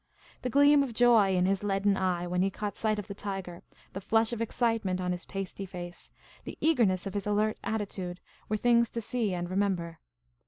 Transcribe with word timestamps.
The 0.41 0.49
gleam 0.49 0.81
of 0.81 0.95
joy 0.95 1.35
in 1.35 1.45
his 1.45 1.61
leaden 1.61 1.95
eye 1.95 2.25
when 2.25 2.41
he 2.41 2.49
caught 2.49 2.75
sight 2.75 2.97
of 2.97 3.05
the 3.07 3.13
tiger, 3.13 3.61
the 3.93 4.01
flush 4.01 4.33
of 4.33 4.41
excitement 4.41 4.99
on 4.99 5.11
his 5.11 5.25
pasty 5.25 5.67
face, 5.67 6.09
the 6.43 6.57
eagerness 6.59 7.05
of 7.05 7.13
his 7.13 7.27
alert 7.27 7.59
attitude, 7.63 8.19
were 8.49 8.57
things 8.57 8.89
to 8.89 8.99
see 9.01 9.35
and 9.35 9.47
remember. 9.47 9.99